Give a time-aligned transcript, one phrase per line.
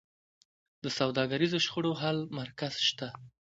[0.83, 3.07] د سوداګریزو شخړو حل مرکز شته؟